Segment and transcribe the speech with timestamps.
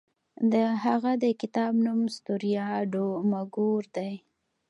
[0.51, 4.13] د هغه د کتاب نوم ستوریا ډو مګور دی.